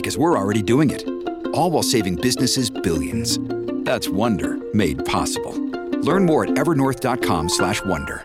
[0.00, 1.04] Because we're already doing it.
[1.52, 3.38] All while saving businesses billions.
[3.84, 5.52] That's Wonder made possible.
[6.00, 8.24] Learn more at evernorth.com/wonder.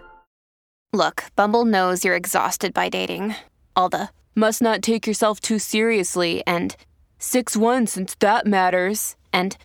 [0.94, 3.36] Look, Bumble knows you're exhausted by dating.
[3.76, 6.78] All the must not take yourself too seriously and
[7.20, 9.18] 6 1 since that matters.
[9.34, 9.58] And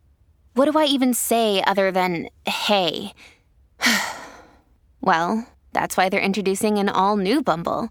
[0.55, 3.13] what do I even say other than hey?
[5.01, 7.91] well, that's why they're introducing an all new Bumble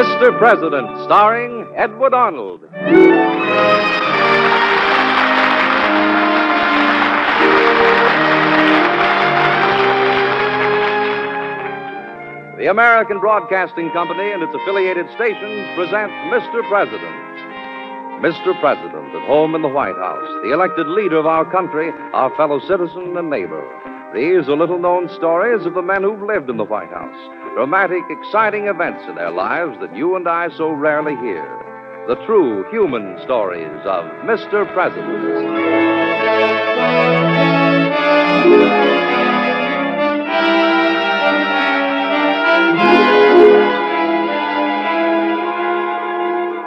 [0.00, 0.38] Mr.
[0.38, 2.62] President, starring Edward Arnold.
[12.56, 16.66] The American Broadcasting Company and its affiliated stations present Mr.
[16.68, 17.49] President.
[18.20, 18.52] Mr.
[18.60, 22.60] President, at home in the White House, the elected leader of our country, our fellow
[22.60, 23.64] citizen and neighbor.
[24.12, 27.16] These are little known stories of the men who've lived in the White House.
[27.54, 31.46] Dramatic, exciting events in their lives that you and I so rarely hear.
[32.08, 34.70] The true human stories of Mr.
[34.74, 35.40] President.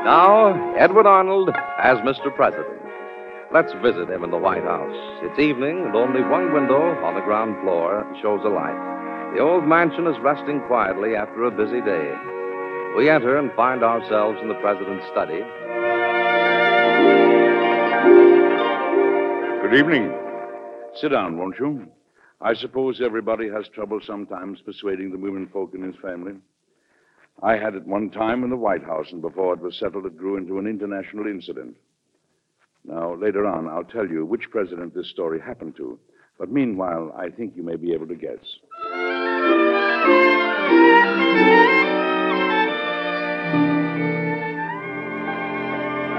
[0.03, 1.49] Now, Edward Arnold
[1.79, 2.35] as Mr.
[2.35, 2.67] President.
[3.53, 5.21] Let's visit him in the White House.
[5.23, 8.75] It's evening, and only one window on the ground floor shows a light.
[9.33, 12.13] The old mansion is resting quietly after a busy day.
[12.97, 15.39] We enter and find ourselves in the President's study.
[19.61, 20.11] Good evening.
[20.99, 21.87] Sit down, won't you?
[22.41, 26.33] I suppose everybody has trouble sometimes persuading the women folk in his family.
[27.41, 30.17] I had it one time in the White House, and before it was settled, it
[30.17, 31.75] grew into an international incident.
[32.85, 35.99] Now, later on, I'll tell you which president this story happened to.
[36.37, 38.59] But meanwhile, I think you may be able to guess.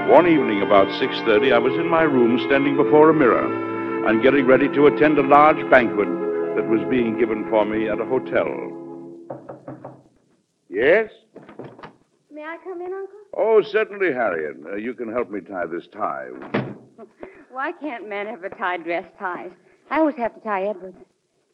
[0.09, 4.45] One evening about 6:30, I was in my room standing before a mirror and getting
[4.45, 6.07] ready to attend a large banquet
[6.55, 8.84] that was being given for me at a hotel.
[10.75, 11.09] Yes?
[12.29, 13.19] May I come in, Uncle?
[13.37, 14.57] Oh, certainly, Harriet.
[14.65, 16.27] Uh, you can help me tie this tie.
[17.49, 19.51] Why can't men ever tie dress ties?
[19.89, 20.97] I always have to tie Edward's.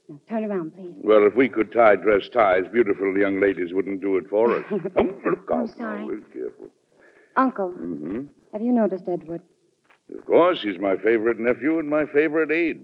[0.10, 0.96] Now, turn around, please.
[1.04, 4.66] Well, if we could tie dress ties, beautiful young ladies wouldn't do it for us.
[4.72, 6.16] oh, look I'm sorry.
[6.16, 6.70] Be careful.
[7.36, 8.22] Uncle, hmm
[8.52, 9.42] have you noticed Edward?
[10.14, 12.82] Of course, he's my favorite nephew and my favorite aide.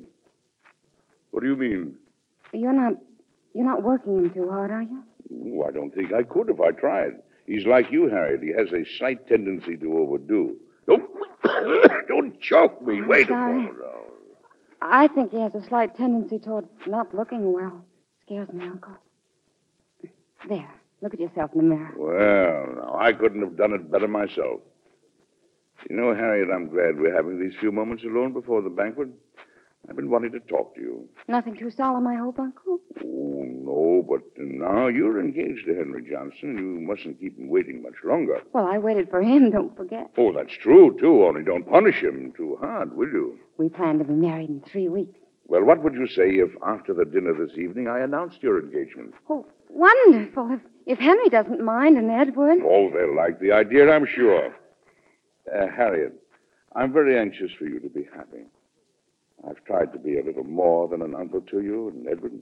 [1.31, 1.95] What do you mean?
[2.53, 2.93] You're not
[3.53, 5.03] you're not working him too hard, are you?
[5.33, 7.13] Oh, I don't think I could if I tried.
[7.45, 8.41] He's like you, Harriet.
[8.43, 10.55] He has a slight tendency to overdo.
[10.87, 11.03] Don't,
[12.07, 12.97] don't choke me.
[12.99, 13.53] I'm Wait a sorry.
[13.53, 13.77] moment.
[13.79, 13.93] now.
[14.81, 17.83] I think he has a slight tendency toward not looking well.
[18.25, 18.93] Scares me, Uncle.
[20.47, 20.69] There.
[21.01, 21.93] Look at yourself in the mirror.
[21.95, 24.61] Well, now, I couldn't have done it better myself.
[25.89, 29.09] You know, Harriet, I'm glad we're having these few moments alone before the banquet.
[29.89, 31.07] I've been wanting to talk to you.
[31.27, 32.79] Nothing too solemn, I hope, Uncle.
[33.03, 36.57] Oh, no, but now you're engaged to Henry Johnson.
[36.57, 38.41] You mustn't keep him waiting much longer.
[38.53, 40.09] Well, I waited for him, don't forget.
[40.17, 41.25] Oh, that's true, too.
[41.25, 43.39] Only don't punish him too hard, will you?
[43.57, 45.17] We plan to be married in three weeks.
[45.47, 49.13] Well, what would you say if after the dinner this evening I announced your engagement?
[49.29, 50.51] Oh, wonderful.
[50.51, 52.59] If, if Henry doesn't mind and Edward.
[52.65, 54.53] Oh, they'll like the idea, I'm sure.
[55.53, 56.13] Uh, Harriet,
[56.75, 58.43] I'm very anxious for you to be happy.
[59.47, 62.33] I've tried to be a little more than an uncle to you and Edward.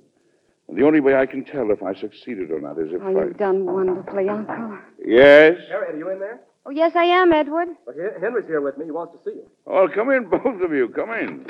[0.67, 3.07] And the only way I can tell if I succeeded or not is if Oh,
[3.17, 3.25] I.
[3.25, 4.77] you've done wonderfully, Uncle.
[5.05, 5.57] Yes?
[5.69, 6.41] Harriet, are you in there?
[6.65, 7.67] Oh, yes, I am, Edward.
[7.85, 8.85] Well, Hen- Henry's here with me.
[8.85, 9.47] He wants to see you.
[9.67, 10.87] Oh, come in, both of you.
[10.89, 11.45] Come in.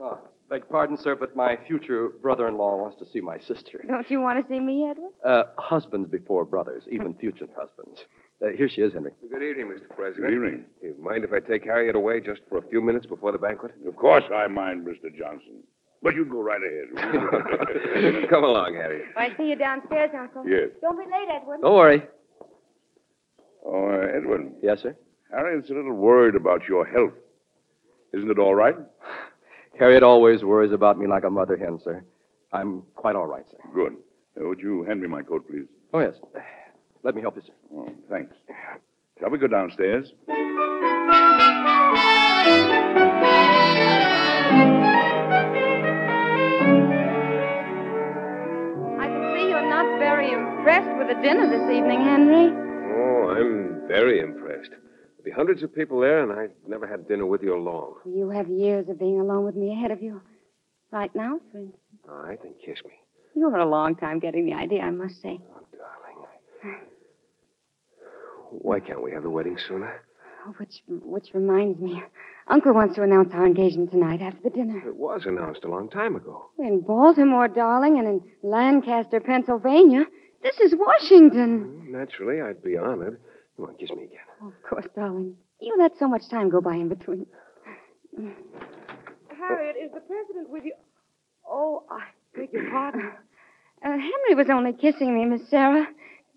[0.00, 0.18] Oh,
[0.50, 3.84] beg pardon, sir, but my future brother-in-law wants to see my sister.
[3.86, 5.12] Don't you want to see me, Edward?
[5.24, 8.04] Uh, husbands before brothers, even future husbands.
[8.40, 9.10] Uh, here she is, Henry.
[9.30, 9.88] Good evening, Mr.
[9.96, 10.28] President.
[10.28, 10.64] Good evening.
[10.80, 13.72] You mind if I take Harriet away just for a few minutes before the banquet?
[13.86, 15.10] Of course I mind, Mr.
[15.16, 15.64] Johnson.
[16.02, 18.28] But you go right ahead.
[18.30, 19.06] Come along, Harriet.
[19.16, 20.46] I see you downstairs, Uncle.
[20.48, 20.68] Yes.
[20.80, 21.58] Don't be late, Edward.
[21.62, 22.02] Don't worry.
[23.66, 24.96] Oh, uh, Edwin, Yes, sir?
[25.32, 27.12] Harriet's a little worried about your health.
[28.14, 28.76] Isn't it all right?
[29.78, 32.04] Harriet always worries about me like a mother hen, sir.
[32.52, 33.58] I'm quite all right, sir.
[33.74, 33.94] Good.
[34.40, 35.66] Uh, would you hand me my coat, please?
[35.92, 36.14] Oh, yes.
[37.02, 37.52] Let me help you, sir.
[37.74, 38.34] Oh, thanks.
[39.20, 40.12] Shall we go downstairs?
[48.18, 52.46] I can see you're not very impressed with the dinner this evening, Henry.
[52.50, 54.70] Oh, I'm very impressed.
[54.70, 57.94] There'll be hundreds of people there, and I've never had dinner with you alone.
[58.04, 60.20] You have years of being alone with me ahead of you.
[60.90, 61.76] Right now, for instance.
[62.08, 62.92] All right, then kiss me.
[63.34, 65.38] You were a long time getting the idea, I must say.
[65.54, 65.67] Oh, darling.
[68.50, 70.02] Why can't we have the wedding sooner?
[70.46, 72.02] Oh, which, which reminds me,
[72.46, 74.82] Uncle wants to announce our engagement tonight after the dinner.
[74.86, 76.50] It was announced a long time ago.
[76.58, 80.06] In Baltimore, darling, and in Lancaster, Pennsylvania.
[80.42, 81.88] This is Washington.
[81.90, 83.20] Naturally, I'd be honored.
[83.56, 84.20] Come on, kiss me again.
[84.42, 85.34] Oh, of course, darling.
[85.60, 87.26] You let so much time go by in between.
[88.16, 90.74] Harriet, is the president with you?
[91.48, 92.04] Oh, I
[92.34, 93.10] beg your pardon.
[93.84, 95.86] Uh, Henry was only kissing me, Miss Sarah.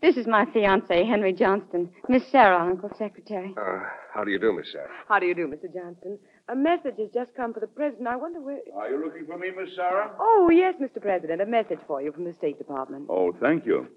[0.02, 1.88] This is my fiance, Henry Johnston.
[2.10, 3.54] Miss Sarah, Uncle's secretary.
[3.56, 4.90] Uh, how do you do, Miss Sarah?
[5.08, 5.72] How do you do, Mr.
[5.72, 6.18] Johnston?
[6.50, 8.08] A message has just come for the president.
[8.08, 8.58] I wonder where.
[8.76, 10.12] Are you looking for me, Miss Sarah?
[10.20, 11.00] Oh, yes, Mr.
[11.00, 11.40] President.
[11.40, 13.06] A message for you from the State Department.
[13.10, 13.88] Oh, thank you.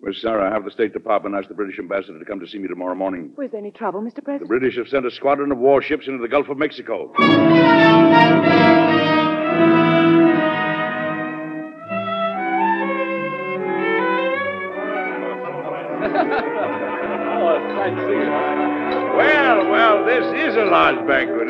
[0.00, 2.68] Miss Sarah, have the State Department ask the British ambassador to come to see me
[2.68, 3.32] tomorrow morning.
[3.36, 4.22] Was there any trouble, Mr.
[4.22, 4.42] President?
[4.42, 7.12] The British have sent a squadron of warships into the Gulf of Mexico.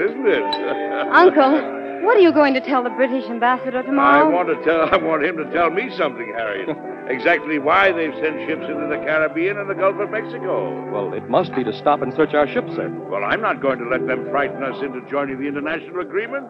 [0.03, 0.43] Isn't it?
[1.13, 4.19] Uncle, what are you going to tell the British ambassador tomorrow?
[4.19, 4.35] I tomorrow?
[4.35, 4.89] want to tell.
[4.93, 6.69] I want him to tell me something, Harriet.
[7.09, 10.91] exactly why they've sent ships into the Caribbean and the Gulf of Mexico.
[10.91, 12.89] Well, it must be to stop and search our ships, sir.
[13.11, 16.47] Well, I'm not going to let them frighten us into joining the international agreement.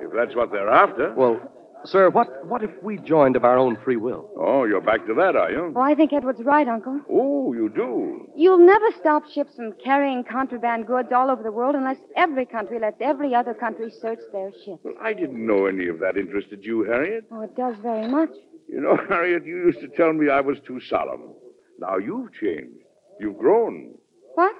[0.00, 1.12] If that's what they're after.
[1.14, 1.40] Well,
[1.84, 4.30] sir, what, what if we joined of our own free will?
[4.38, 5.72] Oh, you're back to that, are you?
[5.74, 7.00] Oh, I think Edward's right, Uncle.
[7.10, 8.28] Oh, you do.
[8.36, 12.78] You'll never stop ships from carrying contraband goods all over the world unless every country
[12.78, 14.80] lets every other country search their ships.
[14.82, 17.24] Well, I didn't know any of that interested you, Harriet.
[17.30, 18.30] Oh, it does very much.
[18.68, 21.34] You know, Harriet, you used to tell me I was too solemn.
[21.78, 22.84] Now you've changed.
[23.18, 23.94] You've grown.
[24.34, 24.54] What?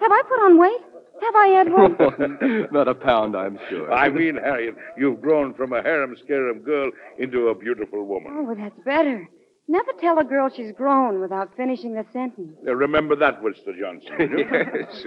[0.00, 0.80] Have I put on weight?
[1.20, 2.70] Have I, Edward?
[2.72, 3.92] Not a pound, I'm sure.
[3.92, 8.32] I mean, Harriet, you've grown from a harum-scarum girl into a beautiful woman.
[8.36, 9.28] oh, well, that's better.
[9.68, 12.56] Never tell a girl she's grown without finishing the sentence.
[12.62, 13.76] Now, remember that, Mr.
[13.78, 14.12] Johnson.
[14.38, 15.04] yes.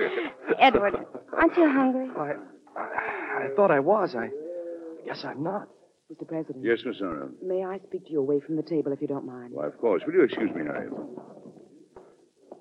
[0.59, 0.95] Edward,
[1.31, 2.09] aren't you hungry?
[2.17, 2.33] I,
[2.77, 4.15] I, I thought I was.
[4.15, 4.29] I
[5.05, 5.67] guess I'm not.
[6.11, 6.27] Mr.
[6.27, 6.65] President.
[6.65, 7.29] yes, Miss Sarah.
[7.41, 9.53] May I speak to you away from the table if you don't mind?
[9.53, 10.01] Why, of course.
[10.07, 10.91] Will you excuse me, Harriet?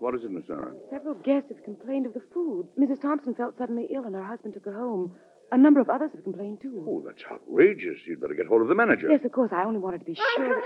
[0.00, 0.72] What is it, Miss Sarah?
[0.90, 2.68] Several guests have complained of the food.
[2.78, 3.00] Mrs.
[3.02, 5.12] Thompson felt suddenly ill and her husband took her home.
[5.50, 6.84] A number of others have complained, too.
[6.86, 7.96] Oh, that's outrageous.
[8.06, 9.08] You'd better get hold of the manager.
[9.10, 9.50] Yes, of course.
[9.50, 10.62] I only wanted to be sure that...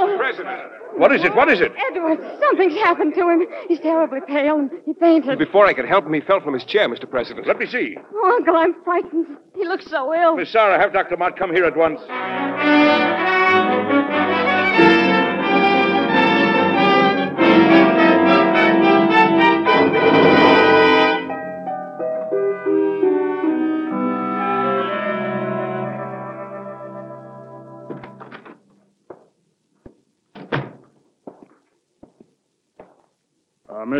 [0.00, 0.18] Uncle!
[0.18, 0.72] President!
[0.96, 1.32] What is it?
[1.34, 1.72] What is it?
[1.90, 3.46] Edward, something's happened to him.
[3.68, 5.38] He's terribly pale and he fainted.
[5.38, 7.08] Before I could help him, he fell from his chair, Mr.
[7.08, 7.46] President.
[7.46, 7.96] Let me see.
[8.12, 9.28] Oh, Uncle, I'm frightened.
[9.54, 10.34] He looks so ill.
[10.34, 11.16] Miss Sarah, have Dr.
[11.16, 12.00] Mott come here at once.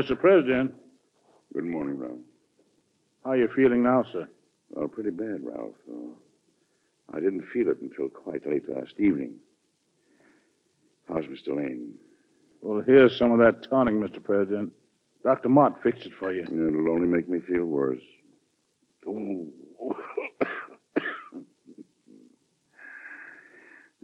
[0.01, 0.19] Mr.
[0.19, 0.73] President,
[1.53, 2.17] Good morning, Ralph.
[3.23, 4.27] how are you feeling now, sir?
[4.71, 5.75] Well, pretty bad, Ralph.
[5.93, 6.15] Uh,
[7.15, 9.35] I didn't feel it until quite late last evening.
[11.07, 11.55] How's Mr.
[11.55, 11.93] Lane?
[12.63, 14.25] Well, here's some of that tonic, Mr.
[14.25, 14.73] President.
[15.23, 15.51] Dr.
[15.51, 16.45] Mott fixed it for you.
[16.45, 18.01] It'll only make me feel worse.
[19.07, 19.49] Ooh.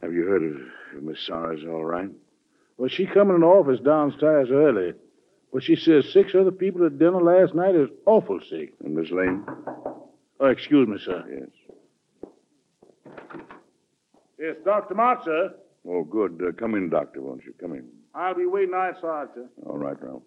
[0.02, 2.10] Have you heard if Miss Sarah's all right?
[2.76, 4.92] Well, she come in the office downstairs early.
[5.52, 8.74] But she says six other people at dinner last night is awful sick.
[8.84, 9.44] And Miss Lane?
[10.38, 11.24] Oh, excuse me, sir.
[11.30, 11.48] Yes.
[14.38, 14.94] It's Dr.
[14.94, 15.54] Mott, sir.
[15.88, 16.42] Oh, good.
[16.46, 17.54] Uh, come in, Doctor, won't you?
[17.60, 17.86] Come in.
[18.14, 19.48] I'll be waiting outside, sir.
[19.64, 20.22] All right, Ralph.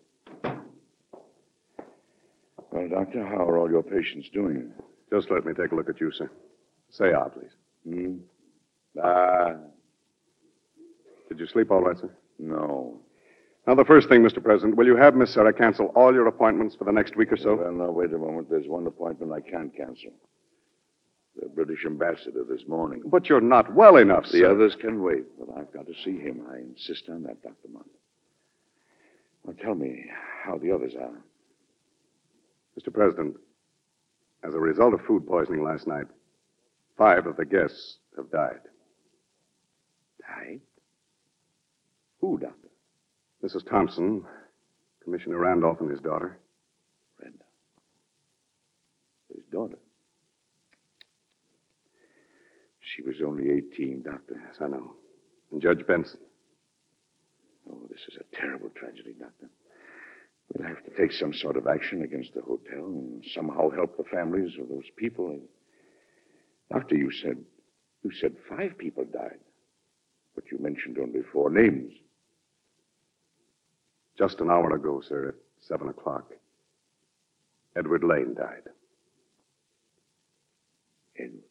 [2.72, 4.72] Well, Doctor, how are all your patients doing?
[5.12, 6.30] Just let me take a look at you, sir.
[6.92, 7.52] Say ah, please.
[7.88, 8.18] Hmm?
[9.04, 9.54] Ah,
[11.30, 12.10] Did you sleep all right, sir?
[12.40, 13.00] no.
[13.70, 14.44] Now, the first thing, Mr.
[14.44, 17.38] President, will you have Miss Sarah cancel all your appointments for the next week or
[17.38, 17.54] so?
[17.54, 18.50] Well, now, wait a moment.
[18.50, 20.10] There's one appointment I can't cancel.
[21.40, 23.04] The British ambassador this morning.
[23.06, 24.50] But you're not well enough, The sir.
[24.50, 26.48] others can wait, but I've got to see him.
[26.52, 27.68] I insist on that, Dr.
[27.72, 27.86] Mott.
[29.46, 30.04] Now, tell me
[30.44, 31.22] how the others are.
[32.76, 32.92] Mr.
[32.92, 33.38] President,
[34.44, 36.08] as a result of food poisoning last night,
[36.98, 38.62] five of the guests have died.
[40.24, 40.60] Died?
[42.22, 42.69] Who, Doctor?
[43.44, 43.68] Mrs.
[43.70, 44.24] Thompson,
[45.04, 46.38] Commissioner Randolph, and his daughter.
[47.22, 47.46] Randolph.
[49.34, 49.80] His daughter.
[52.82, 54.42] She was only 18, Doctor.
[54.46, 54.94] Yes, I know.
[55.52, 56.20] And Judge Benson.
[57.72, 59.50] Oh, this is a terrible tragedy, Doctor.
[60.54, 64.04] We'll have to take some sort of action against the hotel and somehow help the
[64.04, 65.40] families of those people.
[66.72, 67.38] Doctor, you said
[68.04, 69.40] you said five people died,
[70.34, 71.94] but you mentioned only four names.
[74.20, 75.36] Just an hour ago, sir, at
[75.66, 76.30] seven o'clock,
[77.78, 78.64] Edward Lane died.
[81.18, 81.44] Edward.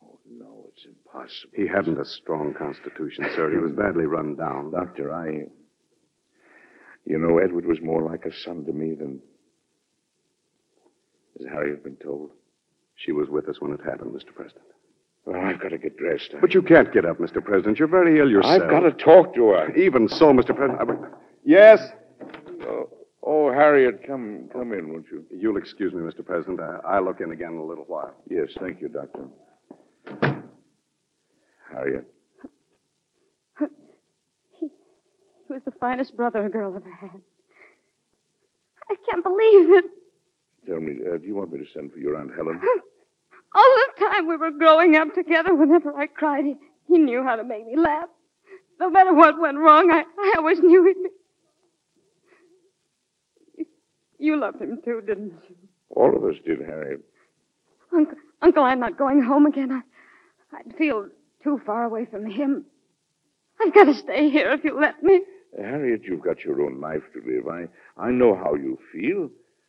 [0.00, 1.52] Oh, no, it's impossible.
[1.56, 3.50] He hadn't a strong constitution, sir.
[3.50, 4.70] He was badly run down.
[4.70, 5.46] Doctor, I.
[7.04, 9.20] You know, Edward was more like a son to me than.
[11.40, 12.30] As Harry has been told.
[12.94, 14.32] She was with us when it happened, Mr.
[14.32, 14.62] President.
[15.24, 16.32] Well, I've got to get dressed.
[16.40, 17.42] But you can't get up, Mr.
[17.44, 17.80] President.
[17.80, 18.62] You're very ill yourself.
[18.62, 19.74] I've got to talk to her.
[19.74, 20.54] Even so, Mr.
[20.54, 20.80] President.
[20.80, 21.80] I- Yes?
[22.62, 22.88] Oh,
[23.22, 25.24] oh, Harriet, come come in, won't you?
[25.30, 26.24] You'll excuse me, Mr.
[26.24, 26.60] President.
[26.60, 28.14] I, I'll look in again in a little while.
[28.30, 29.26] Yes, thank you, Doctor.
[31.72, 32.06] Harriet.
[34.60, 34.68] He
[35.48, 37.20] was the finest brother a girl ever had.
[38.88, 39.84] I can't believe it.
[40.66, 42.60] Tell me, uh, do you want me to send for your Aunt Helen?
[43.54, 46.54] All the time we were growing up together, whenever I cried, he,
[46.88, 48.08] he knew how to make me laugh.
[48.80, 51.10] No matter what went wrong, I, I always knew he'd be.
[54.22, 55.56] You loved him too, didn't you?
[55.90, 57.00] All of us did, Harriet.
[57.92, 59.72] Uncle, Uncle, I'm not going home again.
[59.72, 59.80] I,
[60.56, 61.08] I'd feel
[61.42, 62.64] too far away from him.
[63.60, 65.22] I've got to stay here if you let me.
[65.58, 67.48] Harriet, you've got your own life to live.
[67.48, 67.66] I,
[68.00, 69.28] I know how you feel.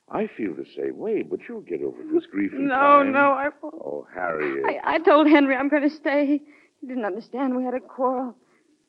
[0.09, 3.11] I feel the same way, but you'll get over this grief in No, time.
[3.11, 3.75] no, I won't.
[3.83, 4.65] Oh, Harriet.
[4.65, 6.25] I, I told Henry I'm going to stay.
[6.27, 6.41] He,
[6.79, 7.57] he didn't understand.
[7.57, 8.35] We had a quarrel.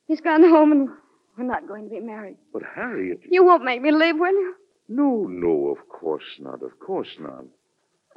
[0.06, 0.88] He's gone home, and
[1.38, 2.36] we're not going to be married.
[2.52, 3.20] But Harriet.
[3.30, 4.54] You won't make me leave, will you?
[4.88, 6.62] No, no, of course not.
[6.62, 7.44] Of course not.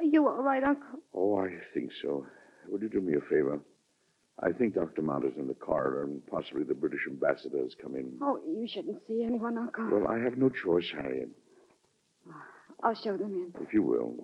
[0.00, 1.00] Are you all right, Uncle?
[1.14, 2.26] Oh, I think so.
[2.68, 3.58] Would you do me a favor?
[4.40, 5.02] I think Dr.
[5.02, 8.12] Mott is in the corridor, and possibly the British ambassador has come in.
[8.22, 9.88] Oh, you shouldn't see anyone, Uncle.
[9.90, 11.30] Well, I have no choice, Harriet,
[12.84, 13.52] I'll show them in.
[13.66, 14.14] if you will.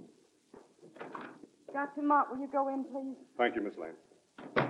[1.73, 2.03] Dr.
[2.03, 3.17] Mott, will you go in, please?
[3.37, 4.69] Thank you, Miss Lane.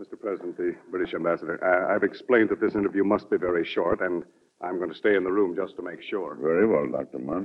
[0.00, 0.18] Mr.
[0.18, 4.24] President, the British ambassador, uh, I've explained that this interview must be very short, and
[4.62, 6.34] I'm going to stay in the room just to make sure.
[6.34, 7.18] Very well, Dr.
[7.18, 7.44] Mott.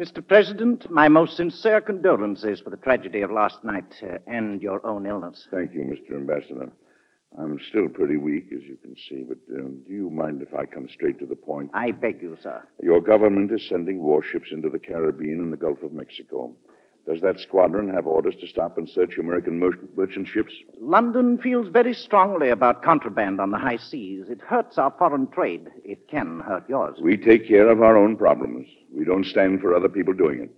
[0.00, 0.26] Mr.
[0.26, 5.06] President, my most sincere condolences for the tragedy of last night uh, and your own
[5.06, 5.46] illness.
[5.52, 6.16] Thank you, Mr.
[6.16, 6.72] Ambassador.
[7.38, 10.66] I'm still pretty weak, as you can see, but um, do you mind if I
[10.66, 11.70] come straight to the point?
[11.74, 12.62] I beg you, sir.
[12.82, 16.54] Your government is sending warships into the Caribbean and the Gulf of Mexico.
[17.06, 20.54] Does that squadron have orders to stop and search American mer- merchant ships?
[20.80, 24.30] London feels very strongly about contraband on the high seas.
[24.30, 25.68] It hurts our foreign trade.
[25.84, 26.98] It can hurt yours.
[27.02, 28.68] We take care of our own problems.
[28.90, 30.50] We don't stand for other people doing it.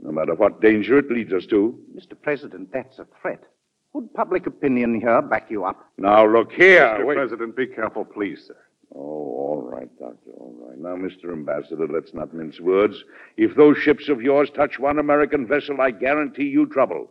[0.00, 1.78] No matter what danger it leads us to.
[1.96, 2.20] Mr.
[2.20, 3.44] President, that's a threat.
[3.92, 5.88] Would public opinion here back you up?
[5.96, 6.82] Now, look here.
[7.00, 7.06] Mr.
[7.06, 7.14] Wait.
[7.14, 8.56] President, be careful, please, sir.
[8.94, 10.78] Oh, all right, Doctor, all right.
[10.78, 11.32] Now, Mr.
[11.32, 13.02] Ambassador, let's not mince words.
[13.36, 17.10] If those ships of yours touch one American vessel, I guarantee you trouble.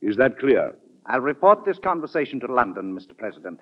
[0.00, 0.74] Is that clear?
[1.06, 3.16] I'll report this conversation to London, Mr.
[3.16, 3.60] President.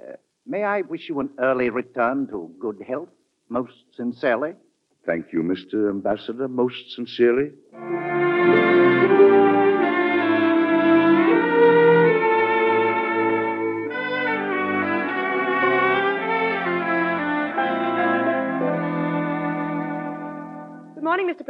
[0.00, 0.12] Uh,
[0.46, 3.08] may I wish you an early return to good health?
[3.48, 4.54] Most sincerely.
[5.04, 5.90] Thank you, Mr.
[5.90, 7.50] Ambassador, most sincerely.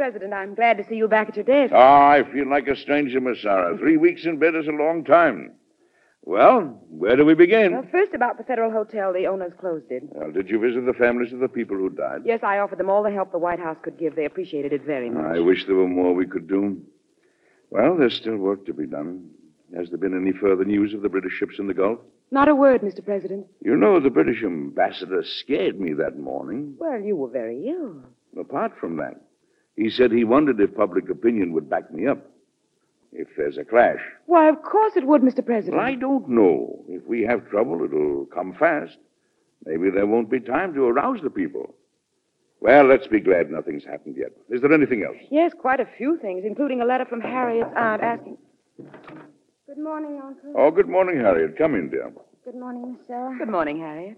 [0.03, 0.33] President.
[0.33, 1.71] I'm glad to see you back at your desk.
[1.73, 3.77] Ah, I feel like a stranger, Miss Sarah.
[3.77, 5.53] Three weeks in bed is a long time.
[6.23, 7.71] Well, where do we begin?
[7.71, 10.03] Well, first about the Federal Hotel the owners closed it.
[10.09, 12.23] Well, did you visit the families of the people who died?
[12.25, 14.17] Yes, I offered them all the help the White House could give.
[14.17, 15.23] They appreciated it very much.
[15.23, 16.81] I wish there were more we could do.
[17.69, 19.29] Well, there's still work to be done.
[19.73, 21.99] Has there been any further news of the British ships in the Gulf?
[22.29, 23.05] Not a word, Mr.
[23.05, 23.47] President.
[23.61, 26.75] You know, the British ambassador scared me that morning.
[26.77, 28.03] Well, you were very ill.
[28.37, 29.21] Apart from that,
[29.75, 32.19] he said he wondered if public opinion would back me up.
[33.11, 33.99] If there's a clash.
[34.25, 35.45] Why, of course it would, Mr.
[35.45, 35.77] President.
[35.77, 36.83] Well, I don't know.
[36.87, 38.97] If we have trouble, it'll come fast.
[39.65, 41.75] Maybe there won't be time to arouse the people.
[42.59, 44.31] Well, let's be glad nothing's happened yet.
[44.49, 45.17] Is there anything else?
[45.29, 48.37] Yes, quite a few things, including a letter from Harriet's aunt uh, asking.
[49.67, 50.53] Good morning, Uncle.
[50.57, 51.57] Oh, good morning, Harriet.
[51.57, 52.11] Come in, dear.
[52.45, 53.35] Good morning, Miss Sarah.
[53.37, 54.17] Good morning, Harriet.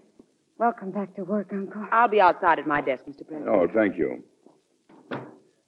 [0.57, 1.85] Welcome back to work, Uncle.
[1.91, 3.27] I'll be outside at my desk, Mr.
[3.27, 3.49] President.
[3.49, 4.23] Oh, thank you.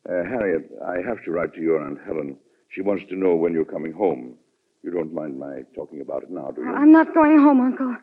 [0.07, 2.37] Uh, Harriet, I have to write to your Aunt Helen.
[2.69, 4.35] She wants to know when you're coming home.
[4.83, 6.73] You don't mind my talking about it now, do you?
[6.73, 7.97] I'm not going home, Uncle.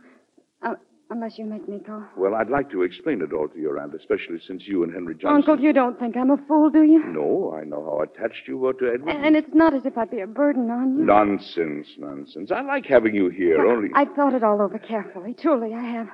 [0.63, 0.75] Uh,
[1.09, 2.05] unless you make me go.
[2.17, 5.15] Well, I'd like to explain it all to your aunt, especially since you and Henry
[5.15, 5.51] Johnson.
[5.51, 7.03] Uncle, you don't think I'm a fool, do you?
[7.07, 9.11] No, I know how attached you were to Edward.
[9.11, 11.05] And it's not as if I'd be a burden on you.
[11.05, 12.51] Nonsense, nonsense.
[12.51, 13.89] I like having you here, only.
[13.95, 15.35] I've thought it all over carefully.
[15.35, 16.09] Truly, I have.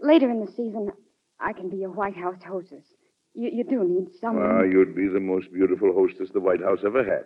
[0.00, 0.90] Later in the season,
[1.40, 2.84] I can be your White House hostess.
[3.36, 4.56] You, you do need someone.
[4.56, 7.24] Well, you'd be the most beautiful hostess the White House ever had.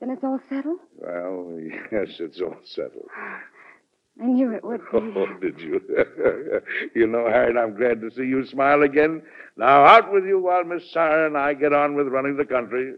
[0.00, 0.80] Then it's all settled?
[0.96, 1.58] Well,
[1.92, 3.08] yes, it's all settled.
[4.22, 4.86] I knew it would be.
[4.96, 5.80] Oh, did you?
[6.94, 9.22] you know, Harriet, I'm glad to see you smile again.
[9.56, 12.94] Now, out with you while Miss Sarah and I get on with running the country.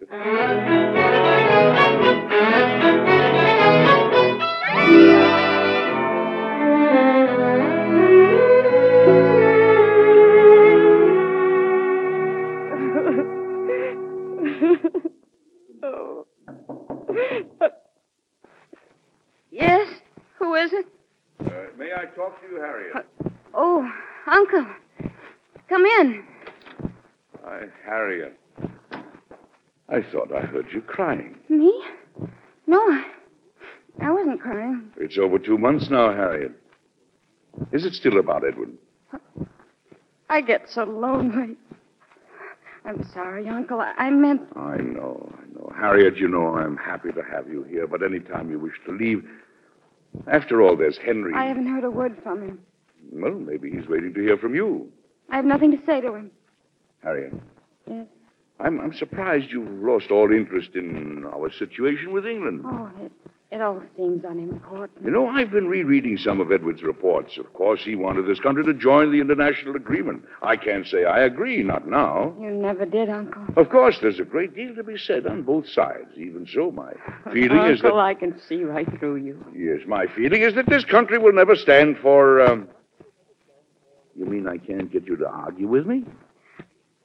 [22.42, 23.06] May I talk to you, Harriet?
[23.54, 23.90] Oh,
[24.26, 24.66] Uncle.
[25.68, 26.24] Come in.
[27.44, 28.38] Hi, Harriet.
[29.88, 31.36] I thought I heard you crying.
[31.48, 31.82] Me?
[32.66, 33.04] No, I,
[34.02, 34.90] I wasn't crying.
[34.96, 36.52] It's over two months now, Harriet.
[37.72, 38.72] Is it still about Edward?
[40.28, 41.56] I get so lonely.
[42.84, 43.80] I'm sorry, Uncle.
[43.80, 44.42] I, I meant.
[44.56, 45.72] I know, I know.
[45.76, 48.92] Harriet, you know I'm happy to have you here, but any time you wish to
[48.92, 49.24] leave.
[50.26, 51.32] After all, there's Henry.
[51.34, 52.58] I haven't heard a word from him.
[53.12, 54.90] Well, maybe he's waiting to hear from you.
[55.30, 56.30] I have nothing to say to him.
[57.02, 57.32] Harriet,
[57.88, 58.06] Yes.
[58.58, 62.62] I'm, I'm surprised you've lost all interest in our situation with England.
[62.64, 63.12] Oh, it,
[63.52, 65.04] it all seems unimportant.
[65.04, 67.38] You know, I've been rereading some of Edward's reports.
[67.38, 70.24] Of course, he wanted this country to join the international agreement.
[70.42, 72.34] I can't say I agree, not now.
[72.40, 73.44] You never did, Uncle.
[73.56, 76.10] Of course, there's a great deal to be said on both sides.
[76.16, 76.92] Even so, my
[77.32, 77.86] feeling is that.
[77.86, 79.44] Uncle, I can see right through you.
[79.54, 82.40] Yes, my feeling is that this country will never stand for.
[82.40, 82.68] Um...
[84.18, 86.04] You mean I can't get you to argue with me?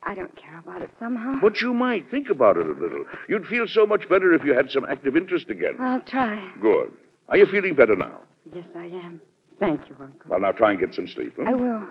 [0.04, 1.40] I don't care about it somehow.
[1.42, 3.06] But you might think about it a little.
[3.30, 5.76] You'd feel so much better if you had some active interest again.
[5.80, 6.52] I'll try.
[6.62, 6.92] Good.
[7.30, 8.20] Are you feeling better now?
[8.54, 9.22] Yes, I am.
[9.60, 10.22] Thank you, Uncle.
[10.28, 11.34] Well, now try and get some sleep.
[11.38, 11.44] Huh?
[11.48, 11.84] I will.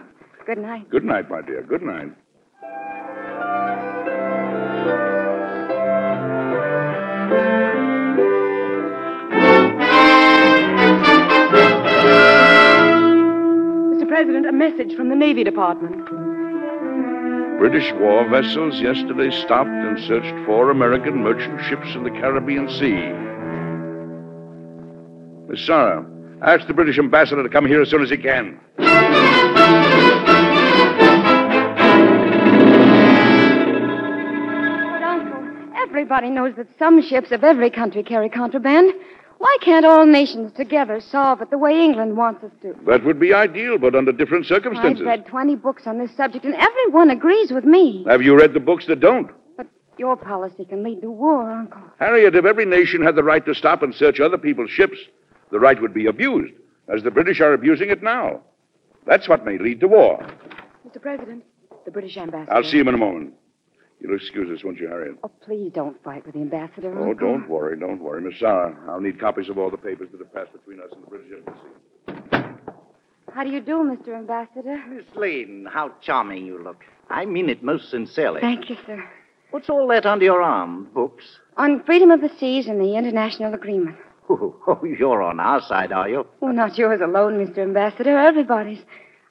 [0.44, 0.90] Good night.
[0.90, 1.62] Good night, my dear.
[1.62, 2.10] Good night.
[13.92, 14.08] Mr.
[14.08, 16.29] President, a message from the Navy Department.
[17.60, 23.12] British war vessels yesterday stopped and searched four American merchant ships in the Caribbean Sea.
[25.46, 26.06] Miss Sarah,
[26.40, 28.58] ask the British ambassador to come here as soon as he can.
[28.78, 28.88] But,
[35.02, 35.44] Uncle,
[35.76, 38.94] everybody knows that some ships of every country carry contraband.
[39.40, 42.74] Why can't all nations together solve it the way England wants us to?
[42.86, 45.00] That would be ideal, but under different circumstances.
[45.00, 48.04] I've read 20 books on this subject, and everyone agrees with me.
[48.06, 49.30] Have you read the books that don't?
[49.56, 51.80] But your policy can lead to war, Uncle.
[51.98, 54.98] Harriet, if every nation had the right to stop and search other people's ships,
[55.50, 56.52] the right would be abused,
[56.94, 58.42] as the British are abusing it now.
[59.06, 60.22] That's what may lead to war.
[60.86, 61.00] Mr.
[61.00, 61.44] President,
[61.86, 62.52] the British ambassador.
[62.52, 63.32] I'll see him in a moment.
[64.00, 65.16] You'll excuse us, won't you, Harriet?
[65.22, 66.98] Oh, please don't fight with the ambassador.
[66.98, 67.28] Oh, Uncle.
[67.28, 68.22] don't worry, don't worry.
[68.22, 71.02] Miss Sarah, I'll need copies of all the papers that have passed between us and
[71.02, 72.56] the British Embassy.
[73.34, 74.16] How do you do, Mr.
[74.16, 74.82] Ambassador?
[74.88, 76.82] Miss Lane, how charming you look.
[77.10, 78.40] I mean it most sincerely.
[78.40, 79.04] Thank you, sir.
[79.50, 80.88] What's all that under your arm?
[80.94, 81.24] Books?
[81.56, 83.96] On freedom of the seas and the international agreement.
[84.28, 86.24] Oh, oh, you're on our side, are you?
[86.40, 87.58] Well, not yours alone, Mr.
[87.58, 88.16] Ambassador.
[88.16, 88.78] Everybody's.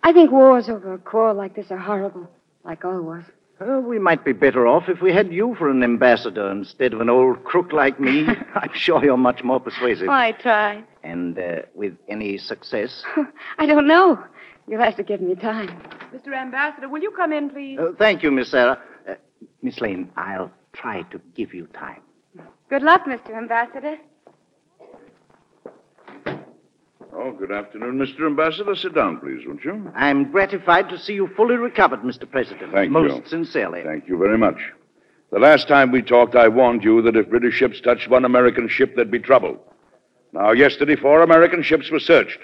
[0.03, 2.29] I think wars over a quarrel like this are horrible,
[2.65, 3.23] like all wars.
[3.61, 7.01] Oh, we might be better off if we had you for an ambassador instead of
[7.01, 8.25] an old crook like me.
[8.55, 10.07] I'm sure you're much more persuasive.
[10.07, 10.83] I try.
[11.03, 13.03] And uh, with any success?
[13.57, 14.23] I don't know.
[14.67, 15.69] You'll have to give me time.
[16.13, 16.33] Mr.
[16.33, 17.77] Ambassador, will you come in, please?
[17.79, 18.79] Uh, thank you, Miss Sarah.
[19.07, 19.15] Uh,
[19.61, 22.01] Miss Lane, I'll try to give you time.
[22.69, 23.35] Good luck, Mr.
[23.35, 23.97] Ambassador.
[27.21, 28.25] Oh, good afternoon, Mr.
[28.27, 28.73] Ambassador.
[28.75, 29.91] Sit down, please, won't you?
[29.93, 32.29] I'm gratified to see you fully recovered, Mr.
[32.29, 32.71] President.
[32.71, 33.23] Thank Most you.
[33.25, 33.83] sincerely.
[33.83, 34.55] Thank you very much.
[35.29, 38.69] The last time we talked, I warned you that if British ships touched one American
[38.69, 39.59] ship, there'd be trouble.
[40.31, 42.39] Now, yesterday, four American ships were searched.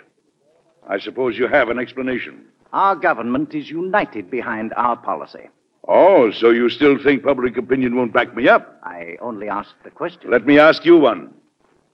[0.90, 2.44] I suppose you have an explanation.
[2.74, 5.48] Our government is united behind our policy.
[5.88, 8.78] Oh, so you still think public opinion won't back me up?
[8.84, 10.30] I only asked the question.
[10.30, 11.34] Let me ask you one.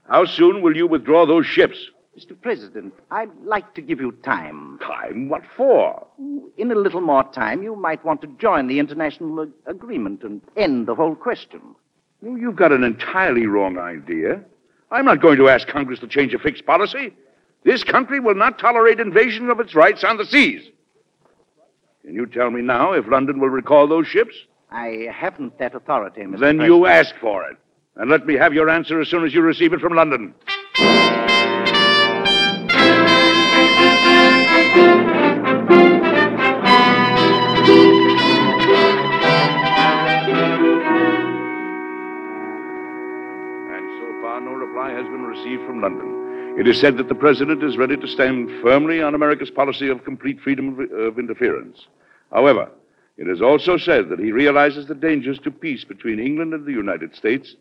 [0.09, 1.77] How soon will you withdraw those ships?
[2.17, 2.39] Mr.
[2.41, 4.77] President, I'd like to give you time.
[4.81, 5.29] Time?
[5.29, 6.05] What for?
[6.57, 10.41] In a little more time, you might want to join the international ag- agreement and
[10.57, 11.61] end the whole question.
[12.21, 14.41] Well, You've got an entirely wrong idea.
[14.91, 17.13] I'm not going to ask Congress to change a fixed policy.
[17.63, 20.67] This country will not tolerate invasion of its rights on the seas.
[22.03, 24.35] Can you tell me now if London will recall those ships?
[24.69, 26.29] I haven't that authority, Mr.
[26.29, 26.41] President.
[26.41, 26.67] Then President.
[26.81, 27.57] you ask for it.
[27.95, 30.33] And let me have your answer as soon as you receive it from London.
[45.01, 46.59] Has been received from London.
[46.59, 50.03] It is said that the President is ready to stand firmly on America's policy of
[50.03, 51.87] complete freedom of, of interference.
[52.31, 52.69] However,
[53.17, 56.71] it is also said that he realizes the dangers to peace between England and the
[56.71, 57.55] United States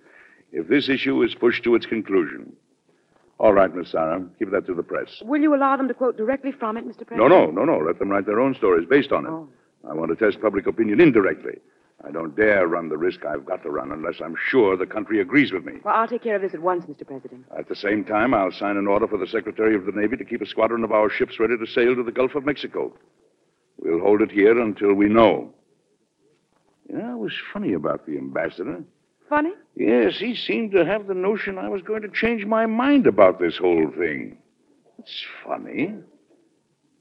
[0.52, 2.52] if this issue is pushed to its conclusion.
[3.38, 5.08] All right, Miss Sarah, give that to the press.
[5.22, 7.00] Will you allow them to quote directly from it, Mr.
[7.00, 7.54] No, President?
[7.54, 7.78] no, no, no.
[7.78, 9.30] Let them write their own stories based on it.
[9.30, 9.48] Oh.
[9.88, 11.58] I want to test public opinion indirectly.
[12.06, 15.20] I don't dare run the risk I've got to run unless I'm sure the country
[15.20, 15.74] agrees with me.
[15.84, 17.06] Well, I'll take care of this at once, Mr.
[17.06, 17.44] President.
[17.56, 20.24] At the same time, I'll sign an order for the Secretary of the Navy to
[20.24, 22.92] keep a squadron of our ships ready to sail to the Gulf of Mexico.
[23.78, 25.52] We'll hold it here until we know.
[26.88, 28.82] Yeah, it was funny about the ambassador.
[29.28, 29.52] Funny?
[29.76, 33.38] Yes, he seemed to have the notion I was going to change my mind about
[33.38, 34.38] this whole thing.
[34.98, 35.94] It's funny.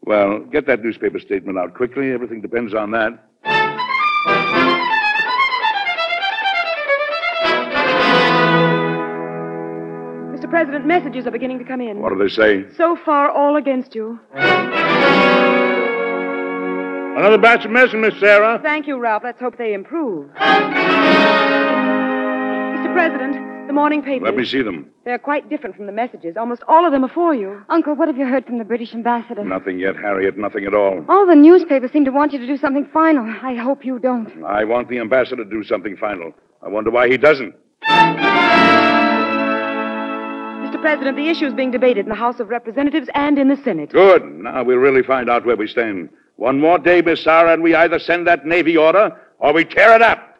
[0.04, 2.12] Well, get that newspaper statement out quickly.
[2.12, 3.26] Everything depends on that.
[10.60, 12.02] President, messages are beginning to come in.
[12.02, 12.66] What do they say?
[12.76, 14.20] So far, all against you.
[17.16, 18.60] Another batch of medicine, Miss Sarah.
[18.62, 19.24] Thank you, Ralph.
[19.24, 20.30] Let's hope they improve.
[20.32, 20.44] Mr.
[22.92, 24.26] President, the morning papers.
[24.26, 24.92] Let me see them.
[25.06, 26.36] They're quite different from the messages.
[26.36, 27.64] Almost all of them are for you.
[27.70, 29.46] Uncle, what have you heard from the British ambassador?
[29.46, 30.38] Nothing yet, Harriet.
[30.38, 31.06] Nothing at all.
[31.08, 33.24] All the newspapers seem to want you to do something final.
[33.42, 34.44] I hope you don't.
[34.44, 36.34] I want the ambassador to do something final.
[36.62, 37.56] I wonder why he doesn't.
[40.80, 40.82] Mr.
[40.82, 43.92] President, the issue is being debated in the House of Representatives and in the Senate.
[43.92, 44.24] Good.
[44.24, 46.08] Now we'll really find out where we stand.
[46.38, 49.94] One more day, Miss Sarah, and we either send that Navy order or we tear
[49.94, 50.38] it up.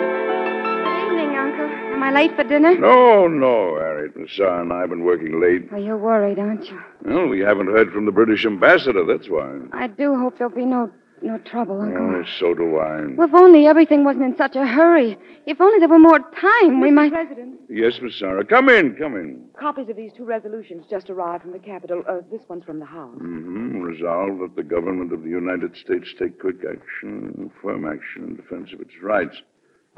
[0.00, 1.66] Evening, Uncle.
[1.94, 2.78] Am I late for dinner?
[2.78, 4.16] No, no, Harriet.
[4.16, 5.70] Miss Sarah and I have been working late.
[5.70, 6.80] Well, you're worried, aren't you?
[7.04, 9.58] Well, we haven't heard from the British ambassador, that's why.
[9.72, 10.90] I do hope there'll be no
[11.22, 12.16] no trouble, Uncle.
[12.16, 13.06] Oh, so do I.
[13.16, 15.16] Well, if only everything wasn't in such a hurry.
[15.46, 17.12] If only there were more time, we might.
[17.12, 18.44] President, Yes, Miss Sarah.
[18.44, 19.44] Come in, come in.
[19.58, 22.02] copies of these two resolutions just arrived from the Capitol.
[22.08, 23.14] Uh, this one's from the House.
[23.16, 23.80] Mm-hmm.
[23.80, 28.72] Resolved that the government of the United States take quick action, firm action in defense
[28.72, 29.36] of its rights.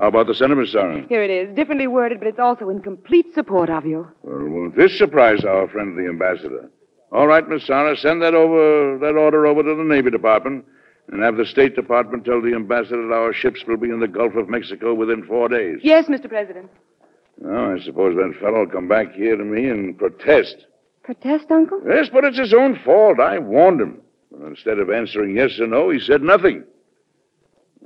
[0.00, 1.04] How about the Senate, Miss Sarah?
[1.08, 4.08] Here it is, differently worded, but it's also in complete support of you.
[4.22, 6.70] Well, won't this surprise our friend the ambassador?
[7.12, 10.64] All right, Miss Sarah, send that over that order over to the Navy Department
[11.12, 14.09] and have the State Department tell the ambassador that our ships will be in the
[14.09, 15.79] Gulf of Mexico within four days.
[15.83, 16.27] Yes, Mr.
[16.27, 16.70] President.
[17.38, 20.66] Now, I suppose that fellow will come back here to me and protest.
[21.03, 21.83] Protest, Uncle?
[21.87, 23.20] Yes, but it's his own fault.
[23.20, 24.01] I warned him.
[24.31, 26.64] But instead of answering yes or no, he said nothing.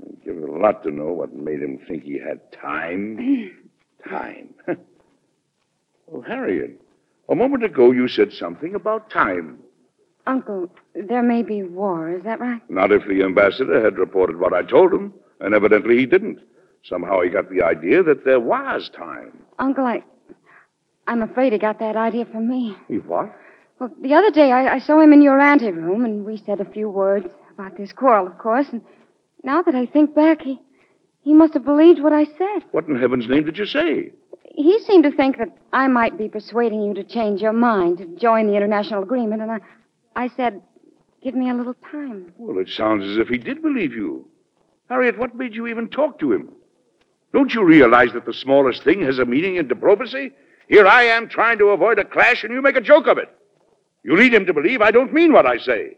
[0.01, 3.51] I'd give a lot to know what made him think he had time.
[4.09, 4.55] time.
[6.12, 6.81] oh, Harriet,
[7.29, 9.59] a moment ago you said something about time.
[10.27, 12.61] Uncle, there may be war, is that right?
[12.69, 16.41] Not if the ambassador had reported what I told him, and evidently he didn't.
[16.85, 19.39] Somehow he got the idea that there was time.
[19.59, 20.03] Uncle, I.
[21.09, 22.77] I'm afraid he got that idea from me.
[22.89, 23.33] He what?
[23.79, 26.65] Well, the other day I, I saw him in your anteroom, and we said a
[26.65, 28.67] few words about this quarrel, of course.
[28.73, 28.83] And
[29.45, 30.59] now that I think back, he
[31.23, 32.65] he must have believed what I said.
[32.71, 34.12] What in heaven's name did you say?
[34.55, 38.07] He seemed to think that I might be persuading you to change your mind, to
[38.17, 39.59] join the international agreement, and I,
[40.16, 40.62] I said,
[41.22, 42.33] give me a little time.
[42.38, 44.26] Well, it sounds as if he did believe you.
[44.88, 46.50] Harriet, what made you even talk to him?
[47.33, 50.33] Don't you realize that the smallest thing has a meaning in diplomacy?
[50.68, 53.29] Here I am trying to avoid a clash, and you make a joke of it.
[54.05, 55.96] You lead him to believe I don't mean what I say.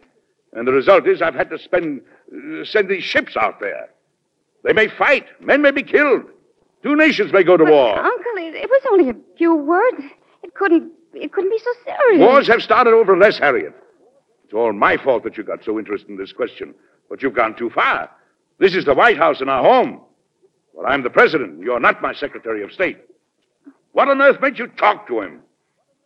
[0.52, 2.00] And the result is I've had to spend,
[2.32, 3.90] uh, send these ships out there.
[4.64, 5.26] They may fight.
[5.40, 6.22] Men may be killed.
[6.82, 7.98] Two nations may go to war.
[7.98, 10.02] Uncle, it, it was only a few words.
[10.42, 10.90] It couldn't.
[11.14, 12.20] It couldn't be so serious.
[12.20, 13.74] Wars have started over less, Harriet.
[14.48, 16.74] It's all my fault that you got so interested in this question.
[17.10, 18.08] But you've gone too far.
[18.58, 20.00] This is the White House and our home.
[20.72, 21.60] Well, I'm the president.
[21.62, 22.96] You're not my Secretary of State.
[23.92, 25.40] What on earth made you talk to him?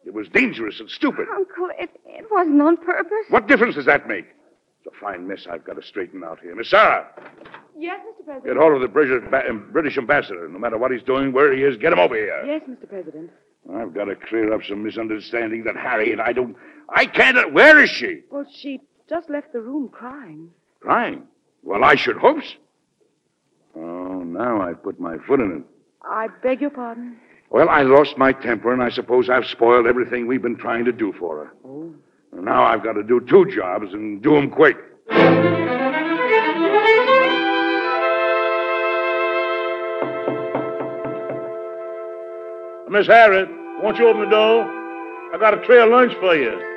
[0.05, 1.29] It was dangerous and stupid.
[1.33, 3.27] Uncle, it, it wasn't on purpose.
[3.29, 4.25] What difference does that make?
[4.85, 6.57] It's a fine mess I've got to straighten out here.
[6.57, 7.07] Miss Sarah,
[7.79, 8.25] Yes, Mr.
[8.25, 8.45] President.
[8.45, 10.49] get hold of the British, uh, British ambassador.
[10.49, 12.43] No matter what he's doing, where he is, get him over here.
[12.45, 12.89] Yes, Mr.
[12.89, 13.31] President.
[13.73, 16.57] I've got to clear up some misunderstanding that Harry and I don't.
[16.89, 17.53] I can't.
[17.53, 18.23] Where is she?
[18.31, 20.51] Well, she just left the room crying.
[20.81, 21.23] Crying.
[21.63, 23.81] Well, I should hope so.
[23.81, 25.63] Oh, now I've put my foot in it.
[26.05, 27.17] I beg your pardon.
[27.51, 30.93] Well, I lost my temper, and I suppose I've spoiled everything we've been trying to
[30.93, 31.55] do for her.
[31.65, 31.95] Oh.
[32.33, 34.77] And now I've got to do two jobs and do them quick.
[42.91, 43.49] Miss Harriet,
[43.83, 44.65] won't you open the door?
[45.35, 46.72] I got a tray of lunch for you.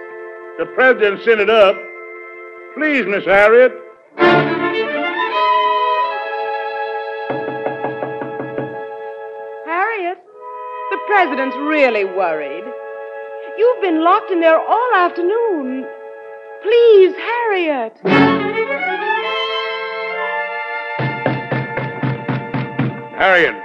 [0.58, 1.76] The president sent it up.
[2.76, 3.74] Please, Miss Harriet.
[9.66, 10.18] Harriet,
[10.92, 12.64] the president's really worried.
[13.58, 15.86] You've been locked in there all afternoon.
[16.64, 17.98] Please, Harriet.
[23.18, 23.56] Harriet.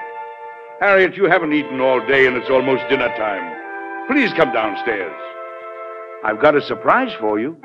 [0.81, 4.09] Harriet, you haven't eaten all day, and it's almost dinner time.
[4.09, 5.14] Please come downstairs.
[6.22, 7.56] I've got a surprise for you.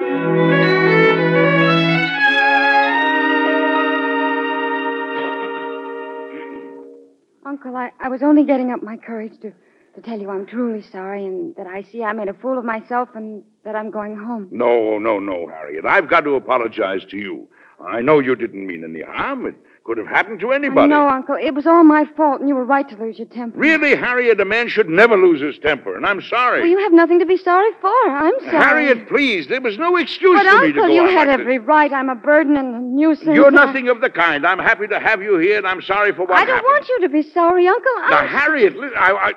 [7.45, 9.51] Uncle, I, I was only getting up my courage to,
[9.95, 12.63] to tell you I'm truly sorry and that I see I made a fool of
[12.65, 14.47] myself and that I'm going home.
[14.51, 15.85] No, no, no, Harriet.
[15.85, 17.47] I've got to apologize to you.
[17.85, 19.47] I know you didn't mean any harm.
[19.47, 19.55] It
[19.85, 20.87] could have happened to anybody.
[20.87, 23.57] No, Uncle, it was all my fault and you were right to lose your temper.
[23.57, 26.61] Really, Harriet, a man should never lose his temper, and I'm sorry.
[26.61, 27.93] Well, you have nothing to be sorry for.
[28.09, 28.57] I'm sorry.
[28.57, 31.39] Harriet, please, there was no excuse But, for me to Uncle, go you had like
[31.39, 31.93] every right.
[31.93, 33.35] I'm a burden and a nuisance.
[33.35, 34.45] You're and I- nothing of the kind.
[34.45, 36.65] I'm happy to have you here, and I'm sorry for what I don't happened.
[36.67, 37.91] want you to be sorry, Uncle.
[38.09, 38.27] Now, I'm...
[38.27, 39.33] Harriet, I, I...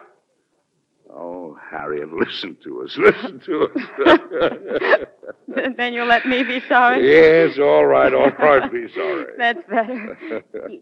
[1.10, 2.96] Oh, Harriet, listen to us.
[2.96, 5.08] Listen to us.
[5.76, 7.06] then you'll let me be sorry?
[7.08, 9.26] yes, all right, all right, be sorry.
[9.38, 10.18] That's better.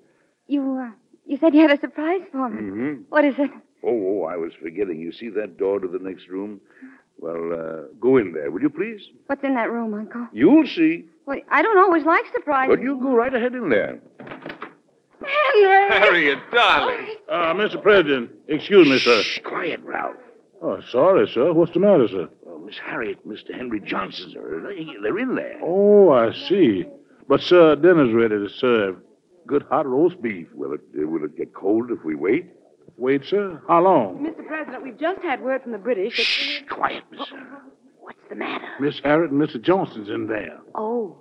[0.49, 0.91] You, uh,
[1.27, 2.71] you said you had a surprise for me.
[2.71, 3.51] hmm What is it?
[3.83, 3.89] Oh,
[4.23, 5.01] oh, I was forgetting.
[5.01, 6.61] You see that door to the next room?
[7.19, 9.01] Well, uh, go in there, will you please?
[9.27, 10.29] What's in that room, Uncle?
[10.33, 11.05] You'll see.
[11.27, 12.77] Well, I don't always like surprises.
[12.77, 13.99] But you go right ahead in there.
[15.25, 15.99] Henry!
[15.99, 17.15] Harriet, darling.
[17.29, 17.83] Uh, Mr.
[17.83, 19.23] President, excuse me, sir.
[19.23, 20.15] Shh, quiet, Ralph.
[20.63, 21.53] Oh, sorry, sir.
[21.53, 22.29] What's the matter, sir?
[22.49, 23.55] Oh, Miss Harriet, Mr.
[23.55, 24.61] Henry Johnson, sir.
[24.67, 25.59] They- They're in there.
[25.63, 26.87] Oh, I see.
[27.29, 28.97] But, sir, dinner's ready to serve.
[29.47, 30.49] Good hot roast beef.
[30.55, 32.47] Will it, uh, will it get cold if we wait?
[32.97, 33.61] Wait, sir.
[33.69, 34.19] How long?
[34.27, 34.47] Mr.
[34.47, 36.17] President, we've just had word from the British.
[36.17, 37.21] that- Shh, quiet, Miss
[38.01, 38.67] What's the matter?
[38.81, 39.61] Miss Harriet and Mr.
[39.61, 40.61] Johnson's in there.
[40.75, 41.17] Oh.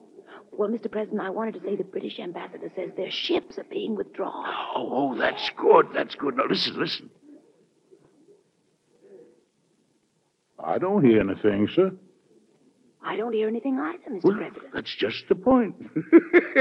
[0.52, 0.90] Well, Mr.
[0.90, 4.46] President, I wanted to say the British ambassador says their ships are being withdrawn.
[4.76, 5.88] Oh, oh, that's good.
[5.94, 6.38] That's good.
[6.38, 7.10] Now, listen, listen.
[10.76, 11.90] I don't hear anything, sir.
[13.02, 14.24] I don't hear anything either, Mr.
[14.26, 14.74] Well, President.
[14.74, 15.74] that's just the point.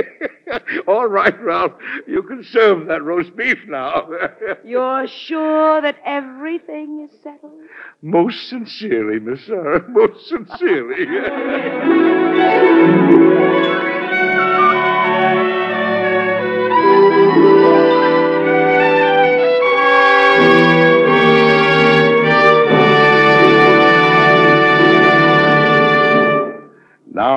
[0.86, 1.72] All right, Ralph.
[2.06, 4.08] You can serve that roast beef now.
[4.64, 7.60] You're sure that everything is settled?
[8.02, 9.84] Most sincerely, Miss Sarah.
[9.88, 11.06] Most sincerely.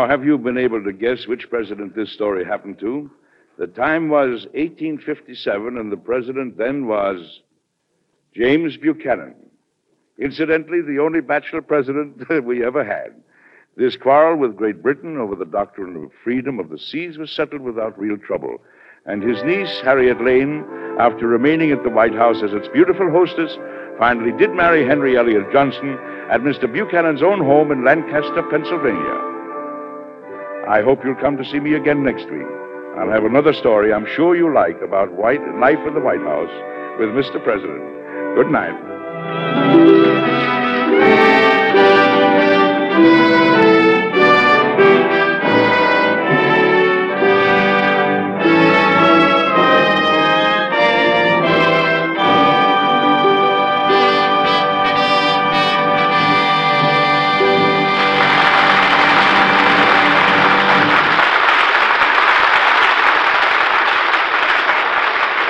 [0.08, 3.12] Have you been able to guess which president this story happened to?
[3.58, 7.42] The time was 1857, and the president then was
[8.34, 9.36] James Buchanan.
[10.18, 13.22] Incidentally, the only bachelor president we ever had.
[13.76, 17.62] This quarrel with Great Britain over the doctrine of freedom of the seas was settled
[17.62, 18.62] without real trouble.
[19.06, 20.64] And his niece, Harriet Lane,
[21.02, 23.58] after remaining at the White House as its beautiful hostess,
[24.00, 25.98] finally did marry Henry Elliott Johnson
[26.32, 26.72] at Mr.
[26.72, 29.37] Buchanan's own home in Lancaster, Pennsylvania.
[30.68, 32.46] I hope you'll come to see me again next week.
[32.98, 36.52] I'll have another story I'm sure you like about white life in the White House
[37.00, 37.42] with Mr.
[37.42, 37.84] President.
[38.36, 38.76] Good night.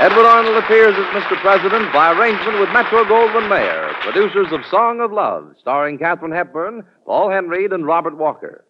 [0.08, 1.36] Edward Arnold appears as Mr.
[1.42, 6.86] President by arrangement with Metro Goldwyn Mayer, producers of Song of Love, starring Katharine Hepburn,
[7.06, 8.64] Paul Henreid, and Robert Walker.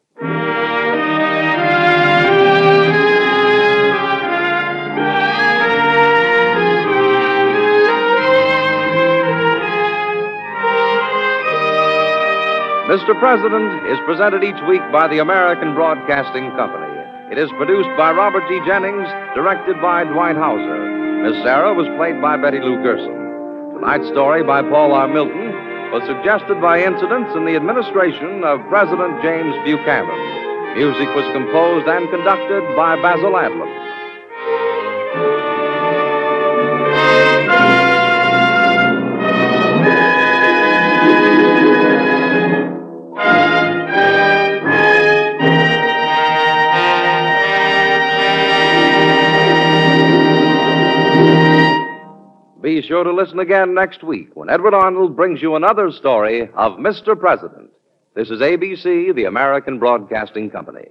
[12.89, 13.13] Mr.
[13.19, 16.97] President is presented each week by the American Broadcasting Company.
[17.31, 18.59] It is produced by Robert G.
[18.65, 20.96] Jennings, directed by Dwight Hauser.
[21.23, 23.09] Miss Sarah was played by Betty Lou Gerson.
[23.73, 25.07] Tonight's story by Paul R.
[25.07, 25.49] Milton
[25.89, 30.21] was suggested by incidents in the administration of President James Buchanan.
[30.77, 33.71] Music was composed and conducted by Basil Adlam.
[52.67, 56.73] Be sure to listen again next week when Edward Arnold brings you another story of
[56.73, 57.17] Mr.
[57.17, 57.69] President.
[58.13, 60.89] This is ABC, the American Broadcasting Company.